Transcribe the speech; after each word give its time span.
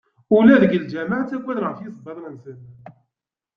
Ula 0.37 0.55
deg 0.61 0.73
lǧameɛ 0.83 1.19
ttagaden 1.23 1.67
ɣef 1.69 1.79
yisebbaḍen-nsen. 1.81 2.59